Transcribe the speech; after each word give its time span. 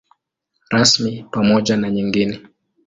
Rasmi 0.69 1.25
pamoja 1.31 1.77
na 1.77 1.89
nyingine. 1.91 2.39